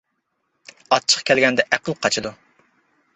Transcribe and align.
ئاچچىق 0.95 1.21
كەلگەندە 1.31 1.67
ئەقىل 1.77 1.99
قاچىدۇ. 2.07 2.33